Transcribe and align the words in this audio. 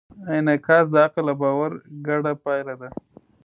انعکاس 0.35 0.85
د 0.91 0.95
عقل 1.05 1.25
او 1.31 1.37
باور 1.41 1.71
ګډه 2.07 2.31
پایله 2.43 2.73
ده. 2.81 2.89